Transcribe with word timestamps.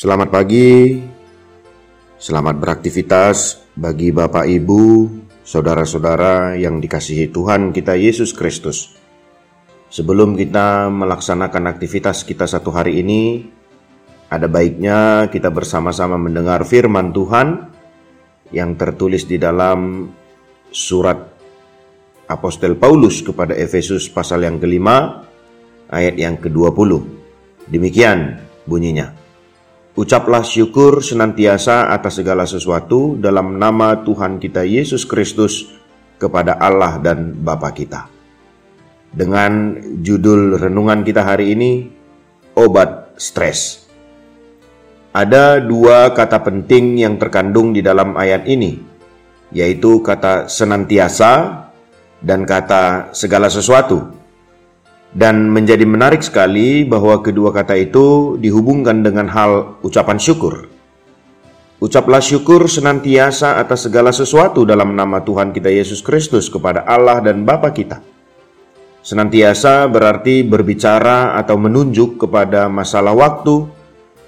Selamat 0.00 0.32
pagi, 0.32 0.96
selamat 2.16 2.56
beraktivitas 2.56 3.68
bagi 3.76 4.08
Bapak 4.08 4.48
Ibu, 4.48 5.12
saudara-saudara 5.44 6.56
yang 6.56 6.80
dikasihi 6.80 7.28
Tuhan 7.28 7.68
kita 7.68 8.00
Yesus 8.00 8.32
Kristus. 8.32 8.96
Sebelum 9.92 10.40
kita 10.40 10.88
melaksanakan 10.88 11.68
aktivitas 11.68 12.24
kita 12.24 12.48
satu 12.48 12.72
hari 12.72 13.04
ini, 13.04 13.44
ada 14.32 14.48
baiknya 14.48 15.28
kita 15.28 15.52
bersama-sama 15.52 16.16
mendengar 16.16 16.64
firman 16.64 17.12
Tuhan 17.12 17.68
yang 18.56 18.80
tertulis 18.80 19.28
di 19.28 19.36
dalam 19.36 20.08
surat 20.72 21.28
Apostel 22.24 22.72
Paulus 22.80 23.20
kepada 23.20 23.52
Efesus 23.52 24.08
pasal 24.08 24.48
yang 24.48 24.56
kelima 24.56 25.28
ayat 25.92 26.16
yang 26.16 26.40
ke-20. 26.40 27.04
Demikian 27.68 28.40
bunyinya. 28.64 29.20
Ucaplah 29.98 30.46
syukur 30.46 31.02
senantiasa 31.02 31.90
atas 31.90 32.22
segala 32.22 32.46
sesuatu 32.46 33.18
dalam 33.18 33.58
nama 33.58 33.98
Tuhan 34.06 34.38
kita 34.38 34.62
Yesus 34.62 35.02
Kristus 35.02 35.66
kepada 36.14 36.54
Allah 36.62 37.02
dan 37.02 37.34
Bapa 37.34 37.74
kita. 37.74 38.06
Dengan 39.10 39.74
judul 39.98 40.62
renungan 40.62 41.02
kita 41.02 41.26
hari 41.26 41.58
ini, 41.58 41.90
Obat 42.54 43.18
Stres. 43.18 43.90
Ada 45.10 45.58
dua 45.58 46.14
kata 46.14 46.38
penting 46.38 46.94
yang 46.94 47.18
terkandung 47.18 47.74
di 47.74 47.82
dalam 47.82 48.14
ayat 48.14 48.46
ini, 48.46 48.78
yaitu 49.50 49.98
kata 50.06 50.46
senantiasa 50.46 51.66
dan 52.22 52.46
kata 52.46 53.10
segala 53.10 53.50
sesuatu. 53.50 54.19
Dan 55.10 55.50
menjadi 55.50 55.82
menarik 55.82 56.22
sekali 56.22 56.86
bahwa 56.86 57.18
kedua 57.18 57.50
kata 57.50 57.74
itu 57.74 58.38
dihubungkan 58.38 59.02
dengan 59.02 59.26
hal 59.26 59.82
ucapan 59.82 60.22
syukur. 60.22 60.70
Ucaplah 61.82 62.22
syukur 62.22 62.70
senantiasa 62.70 63.58
atas 63.58 63.90
segala 63.90 64.14
sesuatu 64.14 64.62
dalam 64.62 64.94
nama 64.94 65.18
Tuhan 65.24 65.50
kita 65.50 65.72
Yesus 65.72 66.04
Kristus 66.04 66.46
kepada 66.46 66.86
Allah 66.86 67.18
dan 67.24 67.42
Bapa 67.42 67.74
kita. 67.74 67.98
Senantiasa 69.00 69.88
berarti 69.90 70.44
berbicara 70.44 71.34
atau 71.40 71.56
menunjuk 71.56 72.20
kepada 72.20 72.68
masalah 72.68 73.16
waktu, 73.16 73.66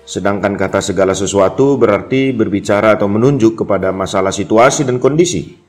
sedangkan 0.03 0.56
kata 0.56 0.82
segala 0.82 1.14
sesuatu 1.14 1.78
berarti 1.78 2.34
berbicara 2.34 2.97
atau 2.99 3.06
menunjuk 3.06 3.62
kepada 3.62 3.94
masalah 3.94 4.32
situasi 4.32 4.82
dan 4.88 4.99
kondisi. 4.99 5.61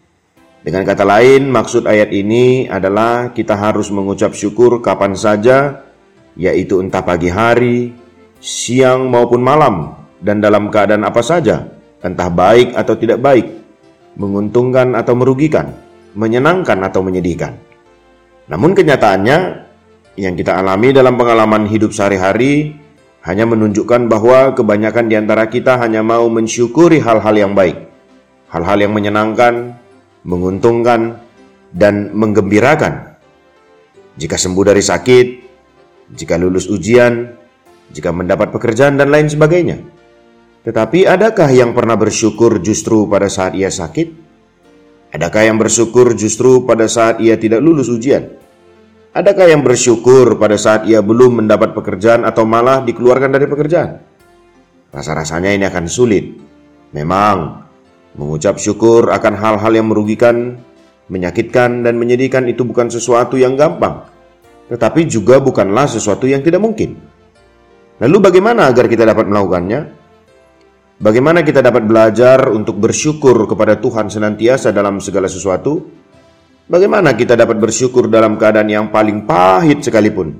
Dengan 0.64 0.88
kata 0.88 1.04
lain, 1.04 1.52
maksud 1.52 1.84
ayat 1.84 2.08
ini 2.16 2.72
adalah 2.72 3.36
kita 3.36 3.52
harus 3.52 3.92
mengucap 3.92 4.32
syukur 4.32 4.80
kapan 4.80 5.12
saja, 5.12 5.84
yaitu 6.40 6.80
entah 6.80 7.04
pagi 7.04 7.28
hari, 7.28 7.92
siang 8.40 9.12
maupun 9.12 9.44
malam, 9.44 9.92
dan 10.24 10.40
dalam 10.40 10.72
keadaan 10.72 11.04
apa 11.04 11.20
saja, 11.20 11.68
entah 12.00 12.32
baik 12.32 12.80
atau 12.80 12.96
tidak 12.96 13.20
baik, 13.20 13.44
menguntungkan 14.16 14.96
atau 14.96 15.20
merugikan, 15.20 15.76
menyenangkan 16.16 16.80
atau 16.80 17.04
menyedihkan. 17.04 17.60
Namun 18.48 18.72
kenyataannya, 18.72 19.68
yang 20.16 20.40
kita 20.40 20.64
alami 20.64 20.96
dalam 20.96 21.20
pengalaman 21.20 21.68
hidup 21.68 21.92
sehari-hari 21.92 22.72
hanya 23.28 23.44
menunjukkan 23.44 24.08
bahwa 24.08 24.56
kebanyakan 24.56 25.12
di 25.12 25.20
antara 25.20 25.44
kita 25.52 25.76
hanya 25.76 26.00
mau 26.00 26.24
mensyukuri 26.32 27.04
hal-hal 27.04 27.36
yang 27.36 27.52
baik, 27.52 27.84
hal-hal 28.48 28.80
yang 28.80 28.96
menyenangkan, 28.96 29.83
menguntungkan, 30.24 31.20
dan 31.74 32.14
menggembirakan. 32.14 33.18
Jika 34.14 34.38
sembuh 34.38 34.66
dari 34.68 34.84
sakit, 34.84 35.28
jika 36.14 36.38
lulus 36.38 36.70
ujian, 36.70 37.34
jika 37.90 38.14
mendapat 38.14 38.54
pekerjaan, 38.54 38.96
dan 38.96 39.10
lain 39.10 39.28
sebagainya. 39.28 39.82
Tetapi, 40.64 41.10
adakah 41.10 41.50
yang 41.52 41.76
pernah 41.76 42.00
bersyukur 42.00 42.62
justru 42.64 43.10
pada 43.10 43.28
saat 43.28 43.58
ia 43.58 43.68
sakit? 43.68 44.24
Adakah 45.14 45.42
yang 45.46 45.58
bersyukur 45.60 46.16
justru 46.18 46.64
pada 46.64 46.90
saat 46.90 47.20
ia 47.20 47.38
tidak 47.38 47.60
lulus 47.62 47.92
ujian? 47.92 48.34
Adakah 49.14 49.46
yang 49.46 49.62
bersyukur 49.62 50.42
pada 50.42 50.58
saat 50.58 50.90
ia 50.90 51.04
belum 51.06 51.46
mendapat 51.46 51.78
pekerjaan 51.78 52.26
atau 52.26 52.50
malah 52.50 52.82
dikeluarkan 52.82 53.30
dari 53.30 53.46
pekerjaan? 53.46 54.02
Rasa-rasanya 54.90 55.54
ini 55.54 55.66
akan 55.70 55.86
sulit. 55.86 56.34
Memang, 56.98 57.63
Mengucap 58.14 58.62
syukur 58.62 59.10
akan 59.10 59.34
hal-hal 59.34 59.74
yang 59.74 59.90
merugikan, 59.90 60.62
menyakitkan, 61.10 61.82
dan 61.82 61.98
menyedihkan 61.98 62.46
itu 62.46 62.62
bukan 62.62 62.94
sesuatu 62.94 63.42
yang 63.42 63.58
gampang, 63.58 64.06
tetapi 64.70 65.10
juga 65.10 65.42
bukanlah 65.42 65.90
sesuatu 65.90 66.30
yang 66.30 66.46
tidak 66.46 66.62
mungkin. 66.62 66.94
Lalu, 67.98 68.18
bagaimana 68.30 68.70
agar 68.70 68.86
kita 68.86 69.06
dapat 69.06 69.26
melakukannya? 69.26 70.04
Bagaimana 71.02 71.42
kita 71.42 71.66
dapat 71.66 71.84
belajar 71.90 72.54
untuk 72.54 72.78
bersyukur 72.78 73.50
kepada 73.50 73.82
Tuhan 73.82 74.14
senantiasa 74.14 74.70
dalam 74.70 75.02
segala 75.02 75.26
sesuatu? 75.26 75.82
Bagaimana 76.70 77.18
kita 77.18 77.34
dapat 77.34 77.60
bersyukur 77.60 78.08
dalam 78.08 78.40
keadaan 78.40 78.70
yang 78.70 78.88
paling 78.94 79.28
pahit 79.28 79.84
sekalipun? 79.84 80.32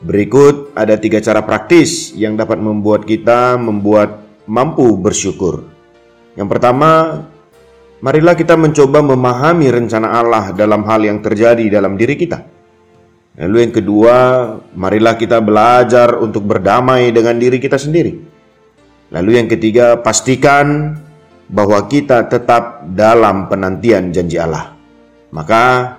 Berikut 0.00 0.72
ada 0.72 0.96
tiga 0.96 1.20
cara 1.20 1.44
praktis 1.44 2.16
yang 2.16 2.34
dapat 2.34 2.56
membuat 2.56 3.04
kita 3.04 3.60
membuat 3.60 4.24
mampu 4.48 4.96
bersyukur. 4.96 5.79
Yang 6.40 6.56
pertama, 6.56 7.20
marilah 8.00 8.32
kita 8.32 8.56
mencoba 8.56 9.04
memahami 9.04 9.68
rencana 9.68 10.08
Allah 10.08 10.56
dalam 10.56 10.88
hal 10.88 11.04
yang 11.04 11.20
terjadi 11.20 11.68
dalam 11.68 12.00
diri 12.00 12.16
kita. 12.16 12.40
Lalu 13.44 13.68
yang 13.68 13.72
kedua, 13.76 14.16
marilah 14.72 15.20
kita 15.20 15.44
belajar 15.44 16.16
untuk 16.16 16.48
berdamai 16.48 17.12
dengan 17.12 17.36
diri 17.36 17.60
kita 17.60 17.76
sendiri. 17.76 18.16
Lalu 19.12 19.30
yang 19.36 19.52
ketiga, 19.52 20.00
pastikan 20.00 20.96
bahwa 21.44 21.84
kita 21.84 22.24
tetap 22.24 22.88
dalam 22.88 23.44
penantian 23.44 24.08
janji 24.08 24.40
Allah. 24.40 24.72
Maka 25.36 25.92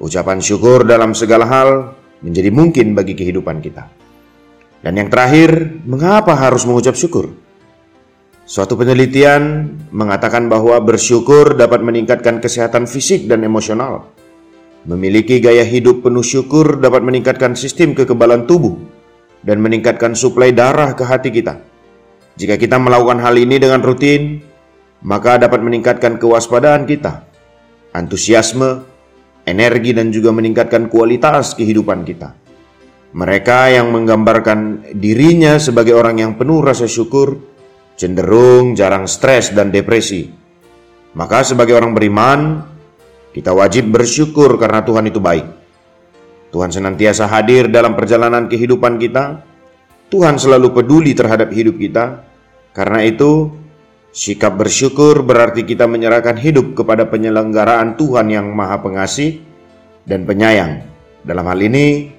ucapan 0.00 0.40
syukur 0.40 0.88
dalam 0.88 1.12
segala 1.12 1.44
hal 1.44 1.92
menjadi 2.24 2.48
mungkin 2.48 2.96
bagi 2.96 3.12
kehidupan 3.12 3.60
kita. 3.60 3.84
Dan 4.80 4.96
yang 4.96 5.12
terakhir, 5.12 5.76
mengapa 5.84 6.32
harus 6.40 6.64
mengucap 6.64 6.96
syukur? 6.96 7.43
Suatu 8.44 8.76
penelitian 8.76 9.72
mengatakan 9.88 10.52
bahwa 10.52 10.76
bersyukur 10.84 11.56
dapat 11.56 11.80
meningkatkan 11.80 12.44
kesehatan 12.44 12.84
fisik 12.84 13.24
dan 13.24 13.40
emosional. 13.40 14.12
Memiliki 14.84 15.40
gaya 15.40 15.64
hidup 15.64 16.04
penuh 16.04 16.20
syukur 16.20 16.76
dapat 16.76 17.00
meningkatkan 17.00 17.56
sistem 17.56 17.96
kekebalan 17.96 18.44
tubuh 18.44 18.76
dan 19.40 19.64
meningkatkan 19.64 20.12
suplai 20.12 20.52
darah 20.52 20.92
ke 20.92 21.08
hati 21.08 21.32
kita. 21.32 21.56
Jika 22.36 22.60
kita 22.60 22.76
melakukan 22.76 23.24
hal 23.24 23.32
ini 23.40 23.56
dengan 23.56 23.80
rutin, 23.80 24.44
maka 25.00 25.40
dapat 25.40 25.64
meningkatkan 25.64 26.20
kewaspadaan 26.20 26.84
kita, 26.84 27.24
antusiasme, 27.96 28.84
energi, 29.48 29.96
dan 29.96 30.12
juga 30.12 30.36
meningkatkan 30.36 30.92
kualitas 30.92 31.56
kehidupan 31.56 32.04
kita. 32.04 32.36
Mereka 33.16 33.72
yang 33.72 33.88
menggambarkan 33.88 34.92
dirinya 35.00 35.56
sebagai 35.56 35.96
orang 35.96 36.20
yang 36.20 36.32
penuh 36.36 36.60
rasa 36.60 36.84
syukur 36.84 37.53
cenderung 37.94 38.74
jarang 38.74 39.06
stres 39.06 39.54
dan 39.54 39.70
depresi. 39.70 40.30
Maka 41.14 41.46
sebagai 41.46 41.78
orang 41.78 41.94
beriman, 41.94 42.66
kita 43.30 43.54
wajib 43.54 43.90
bersyukur 43.90 44.58
karena 44.58 44.82
Tuhan 44.82 45.10
itu 45.10 45.22
baik. 45.22 45.46
Tuhan 46.54 46.70
senantiasa 46.70 47.26
hadir 47.26 47.66
dalam 47.66 47.98
perjalanan 47.98 48.46
kehidupan 48.46 48.98
kita. 48.98 49.42
Tuhan 50.10 50.38
selalu 50.38 50.70
peduli 50.70 51.10
terhadap 51.14 51.50
hidup 51.50 51.78
kita. 51.78 52.22
Karena 52.70 53.02
itu, 53.02 53.50
sikap 54.14 54.54
bersyukur 54.54 55.26
berarti 55.26 55.66
kita 55.66 55.90
menyerahkan 55.90 56.38
hidup 56.38 56.78
kepada 56.78 57.10
penyelenggaraan 57.10 57.98
Tuhan 57.98 58.30
yang 58.30 58.46
Maha 58.54 58.78
Pengasih 58.82 59.42
dan 60.06 60.26
Penyayang. 60.26 60.86
Dalam 61.26 61.46
hal 61.50 61.58
ini, 61.58 62.10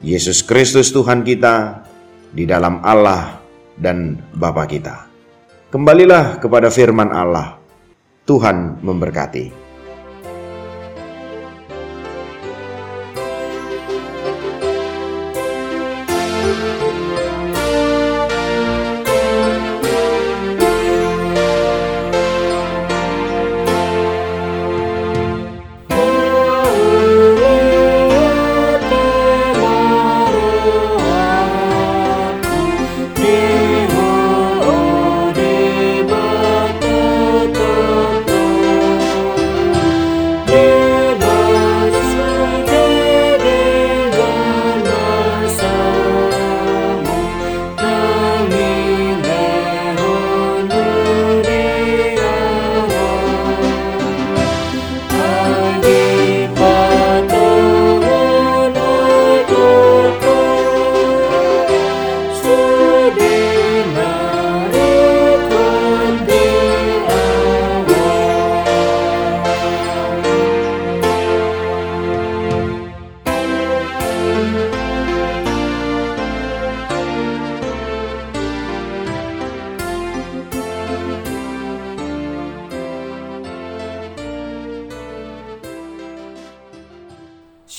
Yesus 0.00 0.40
Kristus 0.40 0.88
Tuhan 0.92 1.20
kita 1.20 1.84
di 2.32 2.48
dalam 2.48 2.80
Allah 2.80 3.44
dan 3.76 4.16
Bapa 4.32 4.64
kita. 4.64 5.11
Kembalilah 5.72 6.36
kepada 6.36 6.68
firman 6.68 7.08
Allah. 7.08 7.56
Tuhan 8.28 8.84
memberkati. 8.84 9.61